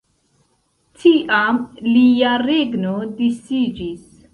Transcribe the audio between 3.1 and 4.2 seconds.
disiĝis.